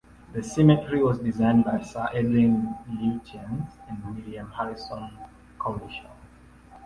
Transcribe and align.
The 0.33 0.41
cemetery 0.41 1.03
was 1.03 1.19
designed 1.19 1.63
by 1.63 1.79
Sir 1.81 2.09
Edwin 2.11 2.73
Lutyens 2.89 3.67
and 3.87 4.03
William 4.03 4.49
Harrison 4.49 5.11
Cowlishaw. 5.59 6.09